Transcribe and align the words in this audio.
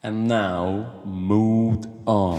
And 0.00 0.28
now, 0.28 1.02
Mood 1.04 1.86
On. 2.06 2.38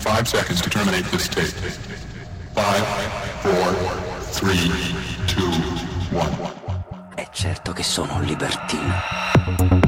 five 0.00 0.28
seconds 0.28 0.60
to 0.60 0.68
terminate 0.70 1.04
this 1.06 1.28
tape. 1.28 1.46
Five, 2.54 2.84
four, 3.42 3.72
three, 4.32 4.93
fatto 7.64 7.72
che 7.72 7.82
sono 7.82 8.16
un 8.16 8.24
libertino. 8.24 9.83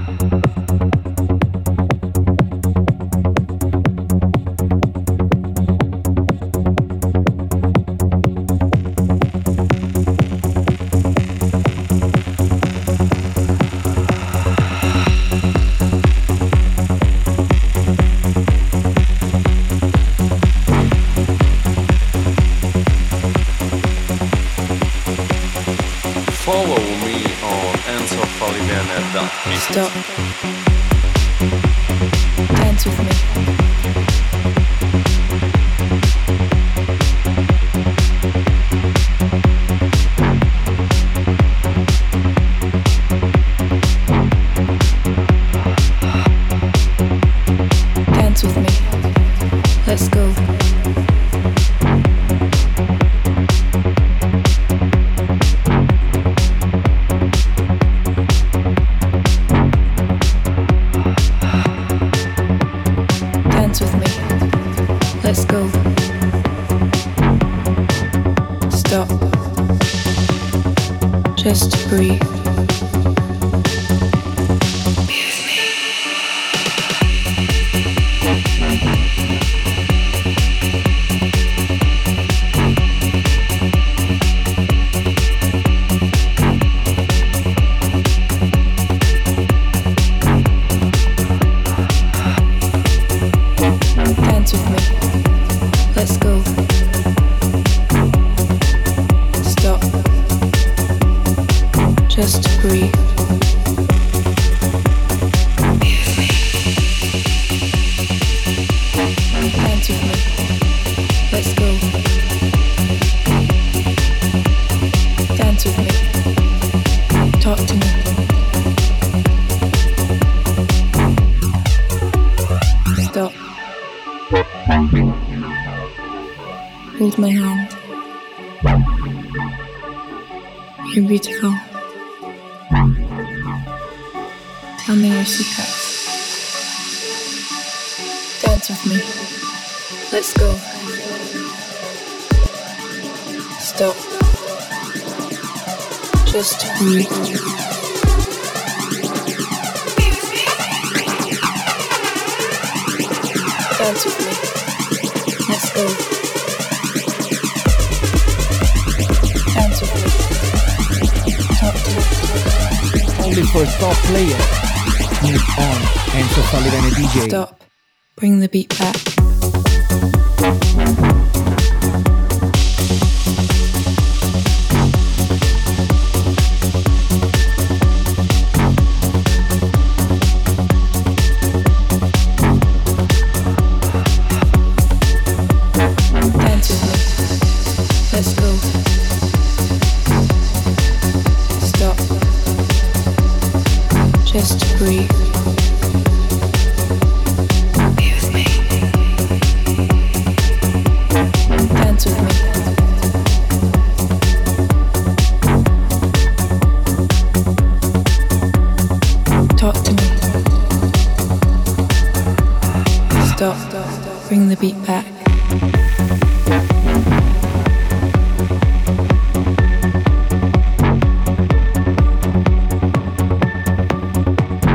the 214.56 214.61
beat 214.61 214.87
back. 214.87 215.05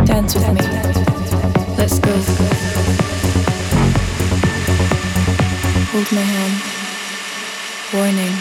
Dance 0.05 0.35
with 0.35 0.47
me. 0.53 0.61
Let's 1.77 2.00
go. 2.00 2.11
Hold 5.91 6.11
my 6.11 6.21
hand. 6.21 6.55
Warning. 7.94 8.35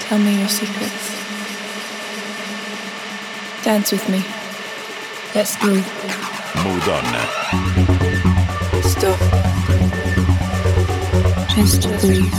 Tell 0.00 0.18
me 0.18 0.38
your 0.38 0.48
secrets. 0.48 1.10
Dance 3.64 3.92
with 3.92 4.08
me. 4.08 4.24
Let's 5.32 5.54
go. 5.56 6.09
Mood 6.62 6.88
On. 6.88 7.04
Stop. 8.82 9.18
Just 11.48 11.82
breathe. 12.00 12.34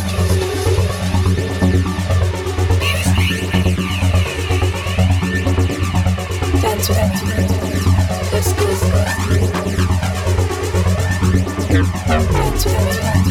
That's 6.61 6.87
right. 6.89 7.15
Let's 8.31 8.51
go. 8.53 8.65
That's 12.07 12.65
right. 12.65 13.30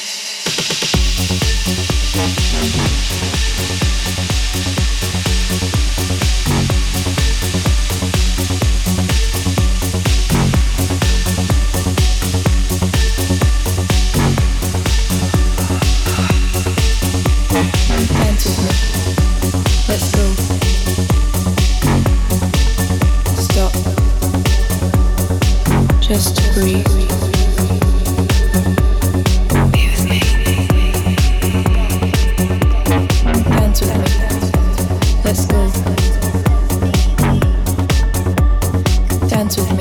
to 39.51 39.75
me. 39.75 39.80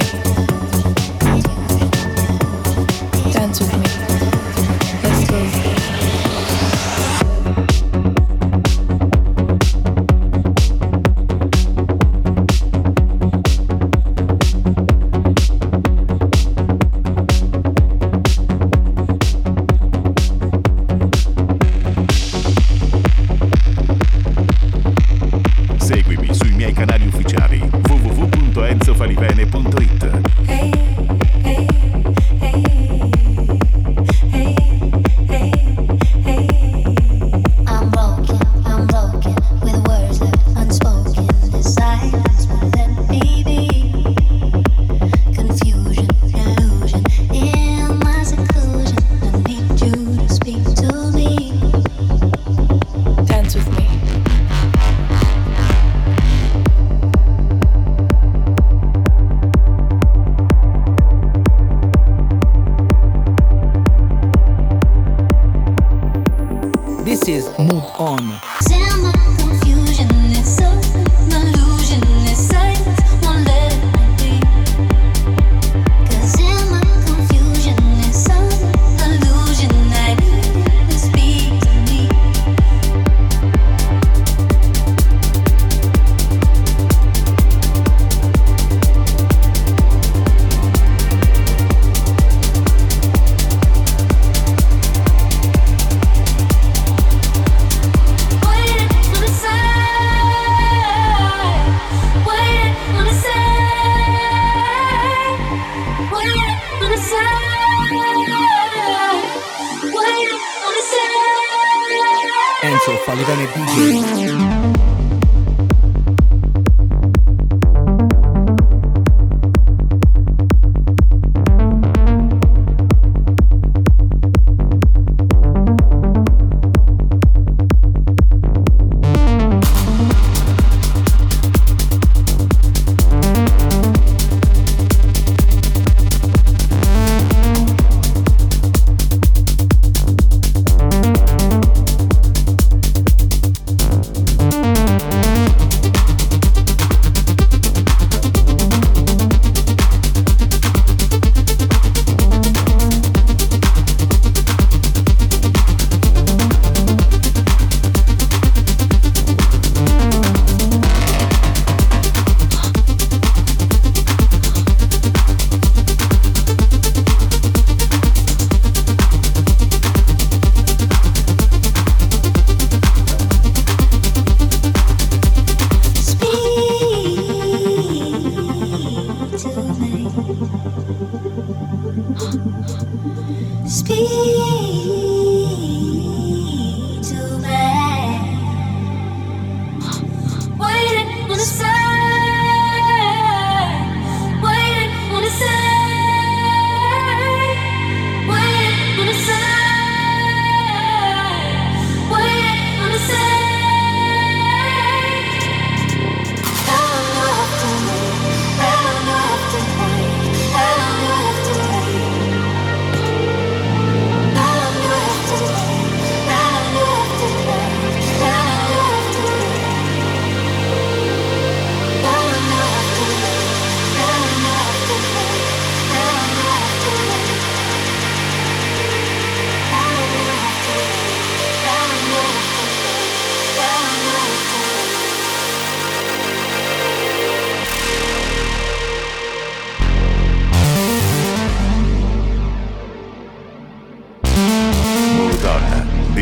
on. 68.01 68.30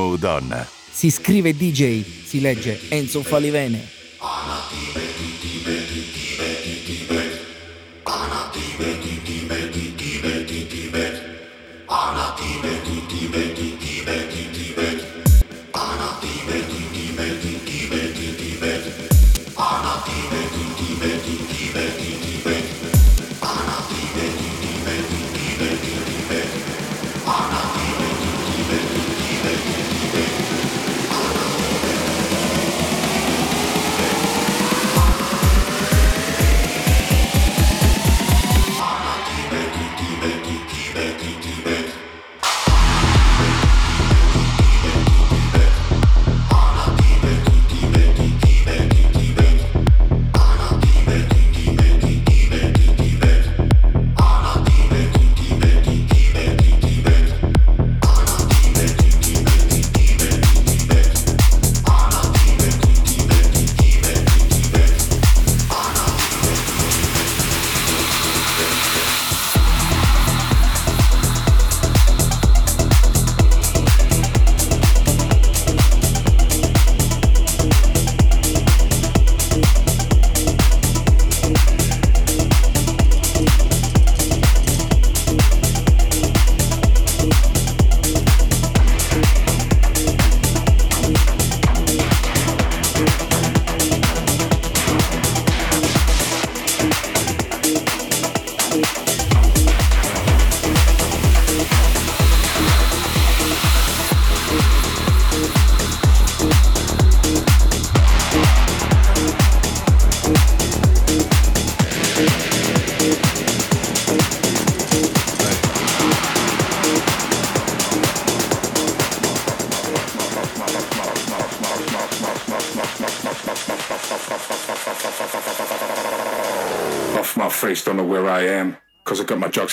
Mood 0.00 0.24
On. 0.24 0.66
Si 0.90 1.10
scrive 1.10 1.52
DJ, 1.54 2.02
si 2.24 2.40
legge 2.40 2.88
Enzo 2.88 3.22
Falivene. 3.22 3.99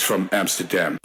from 0.08 0.26
Amsterdam. 0.32 0.96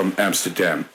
from 0.00 0.14
Amsterdam. 0.16 0.89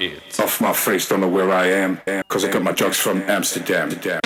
It. 0.00 0.40
Off 0.40 0.60
my 0.60 0.72
face, 0.72 1.08
don't 1.08 1.20
know 1.20 1.28
where 1.28 1.52
I 1.52 1.66
am. 1.66 2.00
Cause 2.28 2.44
I 2.44 2.50
got 2.50 2.62
my 2.62 2.72
drugs 2.72 2.98
from 2.98 3.22
Amsterdam. 3.22 3.90
Amsterdam. 3.90 4.25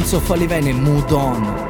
Enzo 0.00 0.18
Falivene 0.18 0.72
Mood 0.72 1.12
On. 1.12 1.69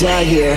Die 0.00 0.24
here. 0.24 0.56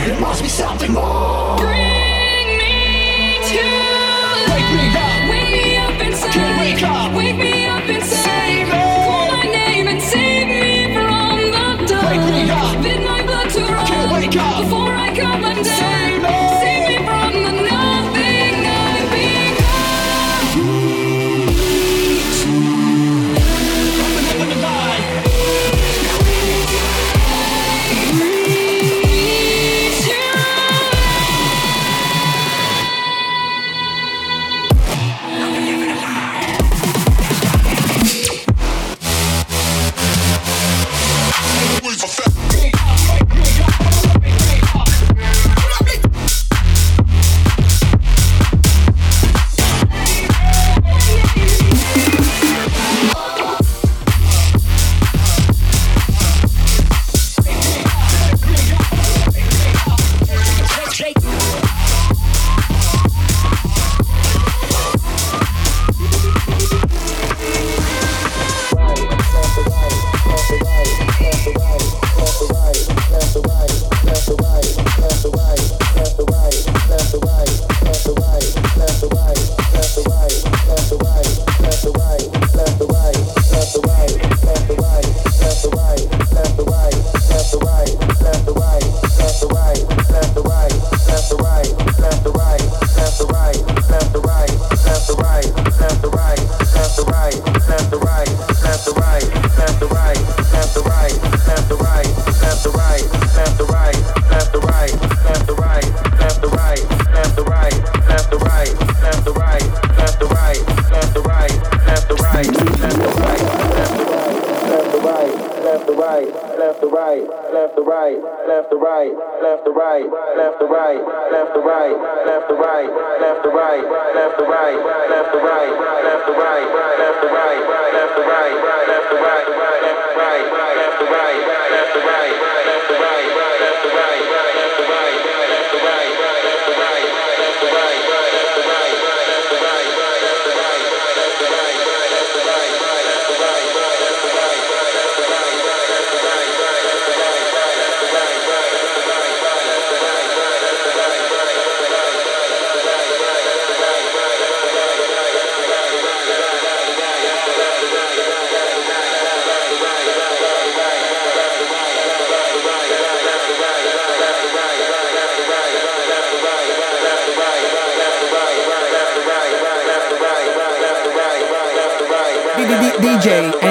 Left 123.40 123.48
to 123.48 123.56
right, 123.56 123.84
left 123.88 124.38
to 124.38 124.44
right, 124.44 124.76
left 124.76 125.32
to 125.32 125.40
right, 125.40 125.72
left 125.72 126.26
to 126.28 126.34
right, 126.34 126.68
left 127.00 127.22
to 127.24 127.28
right, 127.32 127.94
left 127.96 128.16
to 128.18 128.22
right, 128.28 128.79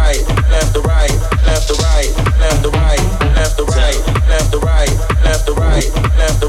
right, 2.71 3.03
left 3.37 3.59
to 3.59 3.63
right, 3.63 4.01
left 4.29 4.53
to 4.53 4.59
right, 4.59 4.91
left 5.25 5.47
to 5.47 5.53
right, 5.55 5.95
left 6.17 6.41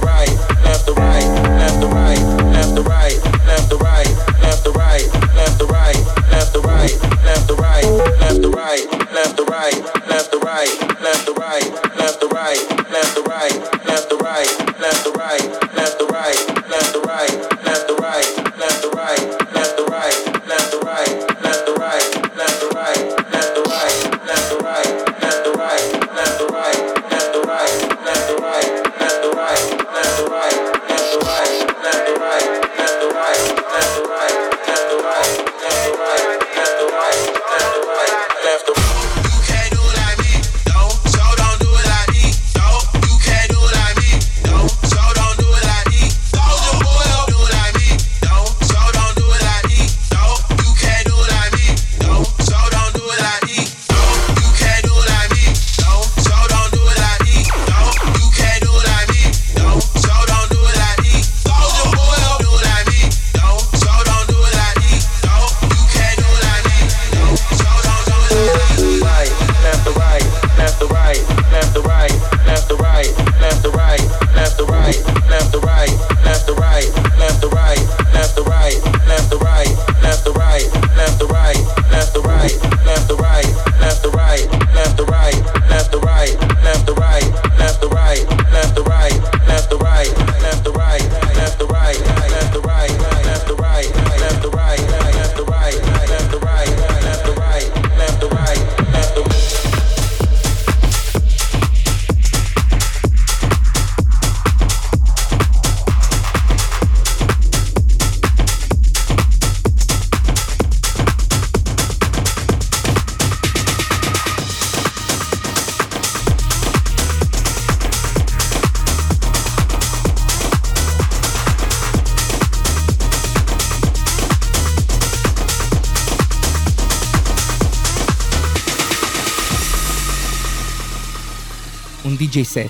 G7, 132.41 132.69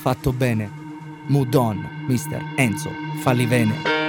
fatto 0.00 0.32
bene. 0.32 0.70
Mood 1.26 1.54
on, 1.54 1.86
Mr. 2.06 2.42
Enzo 2.56 2.90
falli 3.20 3.46
bene. 3.46 3.99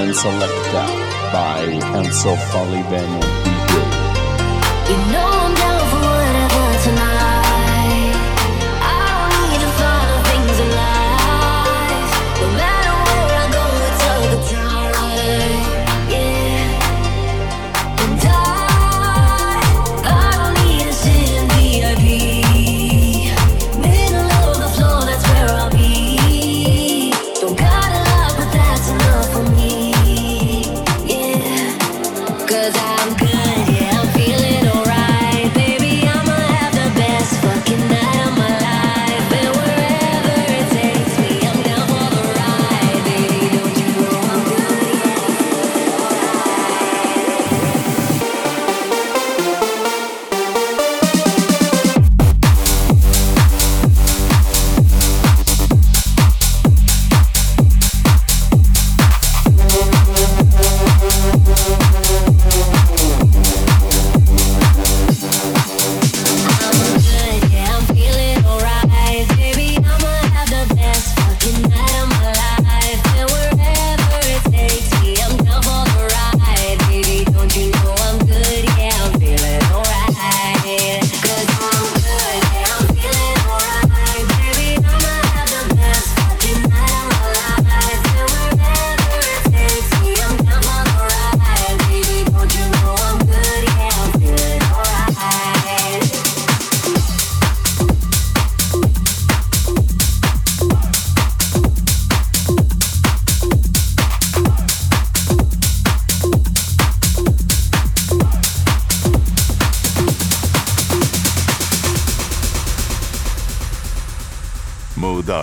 and 0.00 0.14
Selecta 0.14 0.86
by 1.32 1.60
Enzo 1.98 2.34
Falivene 2.50 3.20
DJ. 3.44 3.72
You 4.88 5.12
know 5.12 5.29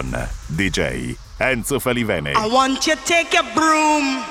Mood 0.03 0.13
On, 0.13 0.27
DJ 0.53 1.17
Enzo 1.39 1.79
Falivene. 1.81 2.35
I 2.35 2.47
want 2.47 2.85
you 2.87 2.95
to 2.95 3.05
take 3.05 3.33
your 3.33 3.43
broom 3.55 4.23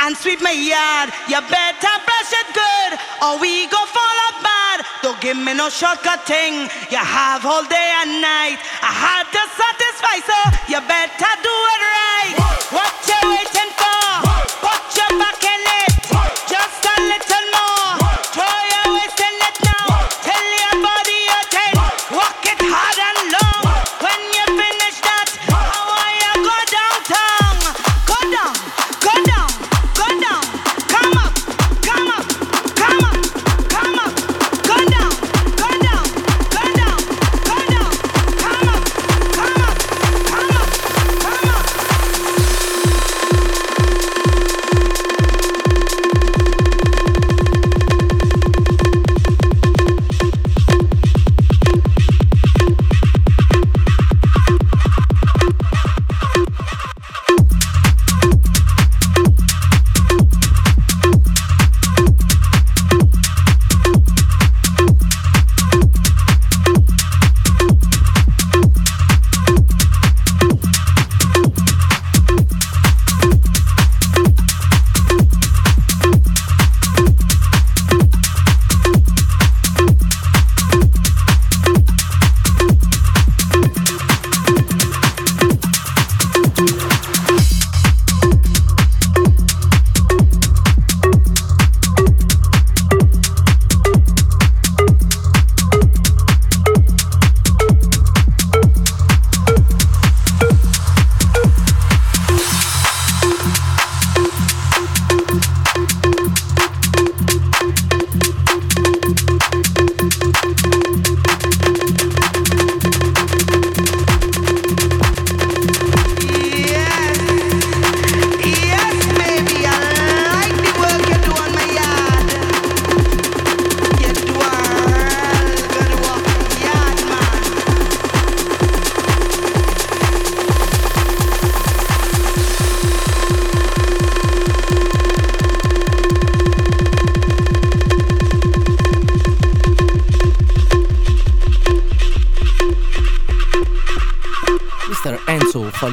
and 0.00 0.16
sweep 0.16 0.40
my 0.40 0.52
yard. 0.52 1.12
You 1.28 1.40
better 1.48 1.94
brush 2.04 2.32
it 2.32 2.48
good, 2.54 2.98
or 3.24 3.40
we 3.40 3.66
go 3.68 3.84
fall 3.86 4.18
apart. 4.32 4.86
Don't 5.02 5.20
give 5.20 5.36
me 5.36 5.54
no 5.54 5.68
shortcut 5.68 6.26
thing. 6.26 6.68
You 6.90 6.98
have 6.98 7.44
all 7.44 7.64
day 7.64 7.90
and 8.02 8.20
night. 8.22 8.58
I 8.82 8.92
had 8.92 9.24
to 9.28 9.42
satisfy, 9.60 10.16
so 10.24 10.38
you 10.72 10.80
better 10.88 11.32
do 11.42 11.56
it 11.74 11.80
right. 11.80 12.49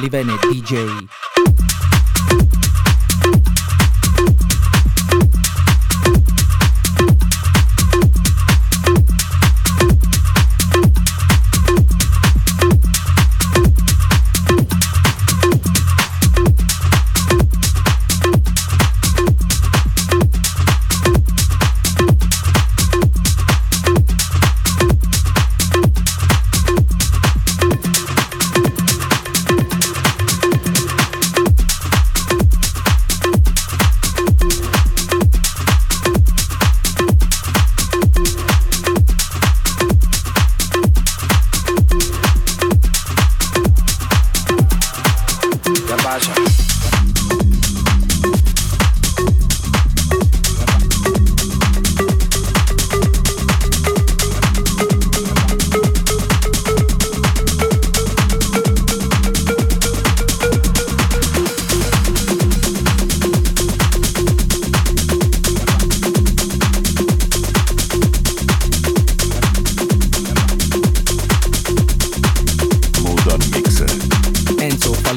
Enzo 0.08 0.10
Falivene 0.10 0.38
DJ. 0.38 1.17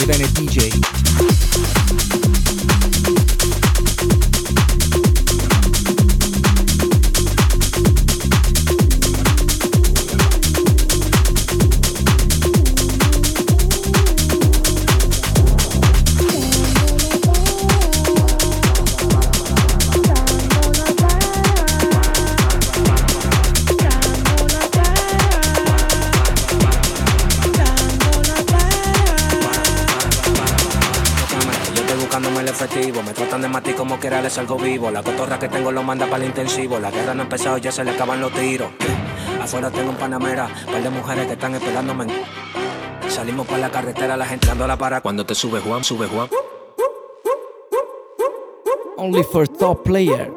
Enzo 0.01 0.07
Falivene 0.07 0.27
DJ. 0.33 2.20
Me 32.89 33.13
tratan 33.13 33.41
de 33.41 33.47
matar 33.47 33.75
como 33.75 33.99
quiera 33.99 34.21
les 34.21 34.33
salgo 34.33 34.57
vivo. 34.57 34.89
La 34.89 35.03
cotorra 35.03 35.37
que 35.37 35.47
tengo 35.47 35.71
lo 35.71 35.83
manda 35.83 36.07
para 36.07 36.23
el 36.23 36.29
intensivo. 36.29 36.79
La 36.79 36.89
guerra 36.89 37.13
no 37.13 37.21
ha 37.21 37.23
empezado, 37.23 37.57
ya 37.57 37.71
se 37.71 37.83
le 37.83 37.91
acaban 37.91 38.19
los 38.19 38.31
tiros. 38.31 38.71
Afuera 39.39 39.69
tengo 39.69 39.91
un 39.91 39.95
panamera, 39.95 40.49
par 40.65 40.81
de 40.81 40.89
mujeres 40.89 41.27
que 41.27 41.33
están 41.33 41.53
esperándome. 41.53 42.07
Salimos 43.07 43.45
por 43.45 43.59
la 43.59 43.69
carretera, 43.69 44.17
la 44.17 44.25
gente 44.25 44.47
dando 44.47 44.65
la 44.65 44.77
para. 44.77 45.01
Cuando 45.01 45.25
te 45.25 45.35
sube 45.35 45.59
Juan, 45.59 45.83
sube 45.83 46.07
Juan. 46.07 46.27
Only 48.97 49.23
for 49.23 49.47
top 49.47 49.83
player. 49.83 50.31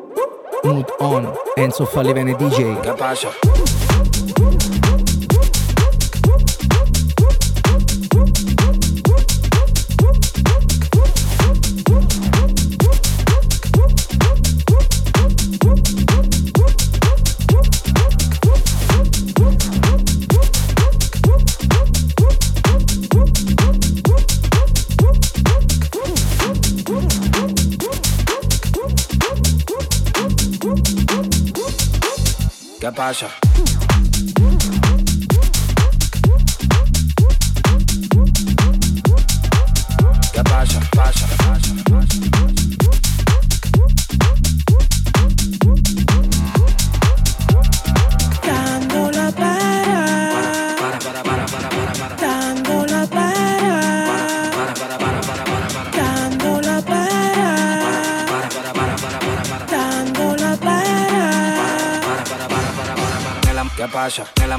Mood 0.64 0.86
On. 0.98 1.32
Enzo 1.56 1.86
Falivene 1.86 2.34
DJ. 2.34 2.78
¿Qué 2.82 2.92
pasa? 2.92 3.28
baixa. 32.94 33.43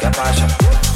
¿Qué 0.00 0.08
pasa? 0.10 0.95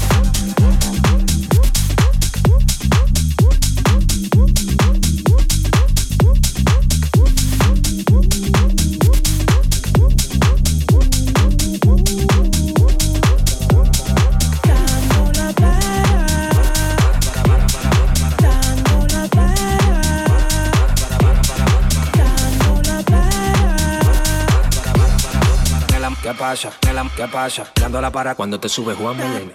Pasa? 26.41 26.73
¿Qué 27.15 27.29
pasa? 27.29 27.71
Dándola 27.79 28.11
para 28.11 28.35
cuando 28.35 28.59
te 28.59 28.71
subes 28.71 28.97
Juan 28.97 29.15
Melena. 29.15 29.53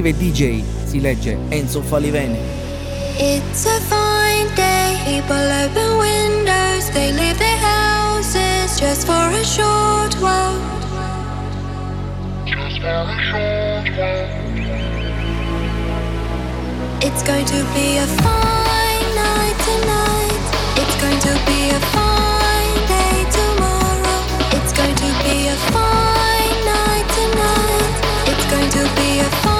scrive 0.00 0.16
DJ, 0.16 0.64
si 0.86 0.98
legge 1.00 1.36
Enzo 1.50 1.82
Falivene. 1.82 2.38
It's 3.18 3.66
a 3.66 3.80
fine 3.82 4.48
day, 4.54 4.96
people 5.04 5.36
open 5.36 5.98
windows, 5.98 6.90
they 6.92 7.12
leave 7.12 7.38
their 7.38 7.58
houses 7.58 8.80
just 8.80 9.06
for 9.06 9.12
a 9.12 9.44
short 9.44 10.14
while. 10.14 10.58
It's 17.02 17.22
going 17.22 17.44
to 17.44 17.64
be 17.74 17.98
a 17.98 18.06
fine 18.24 19.08
night 19.14 19.56
tonight. 19.68 20.44
It's 20.80 20.96
going 20.96 21.20
to 21.28 21.34
be 21.44 21.70
a 21.76 21.80
fine 21.92 22.80
day 22.88 23.18
tomorrow. 23.36 24.20
It's 24.56 24.72
going 24.72 24.96
to 24.96 25.10
be 25.24 25.48
a 25.48 25.56
fine 25.76 26.58
night 26.64 27.06
tonight. 27.20 27.94
It's 28.32 28.46
going 28.50 28.70
to 28.70 28.84
be 28.96 29.20
a 29.20 29.30
fun 29.42 29.59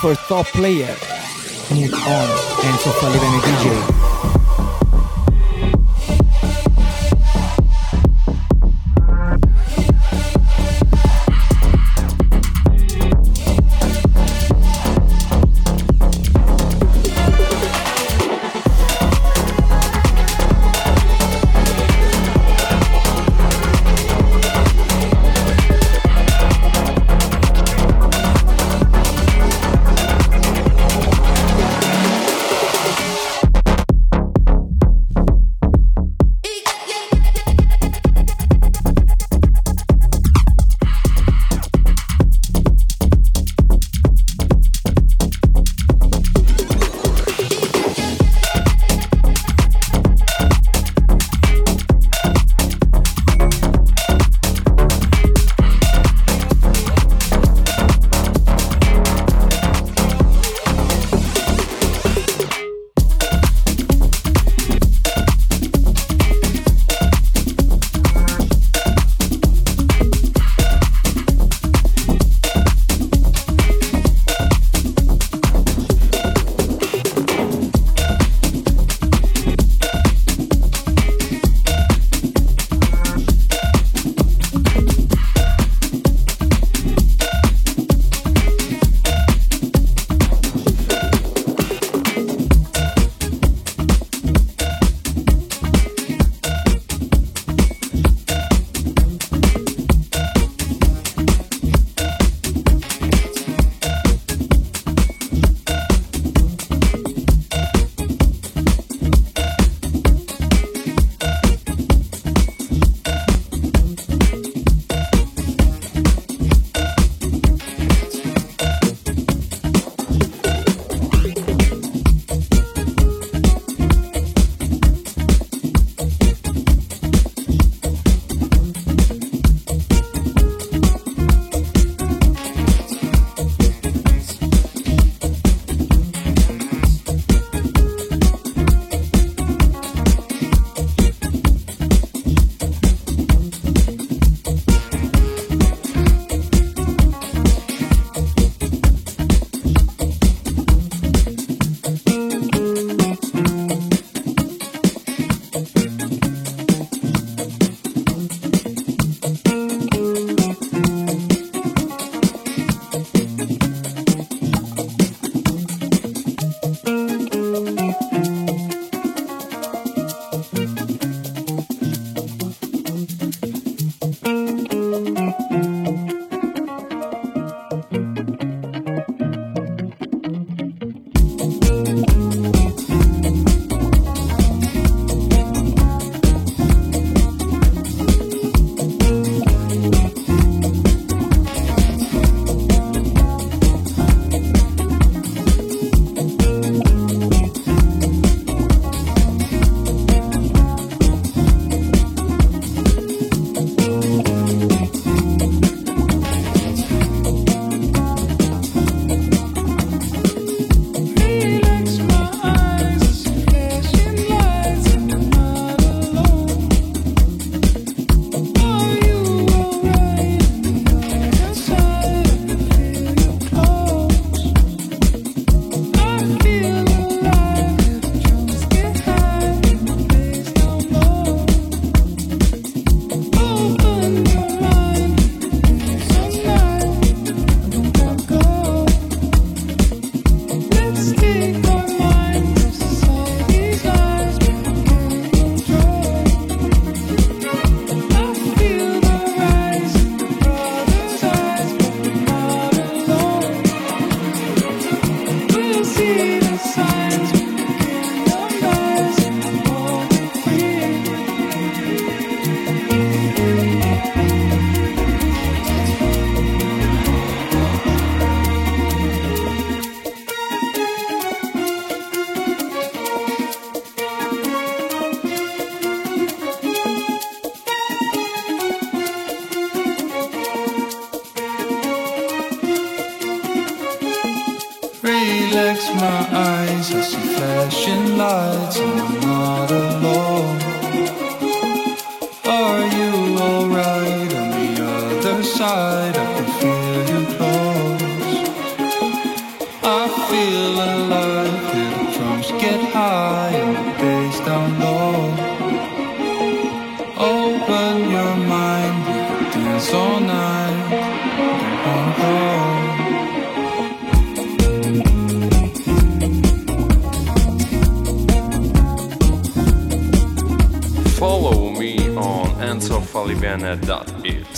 for 0.00 0.14
top 0.14 0.46
player. 0.46 0.96
Mood 1.70 1.92
On, 1.92 2.28
and 2.64 2.78
Enzo 2.78 2.90
Falivene 3.00 3.40
DJ. 3.40 4.09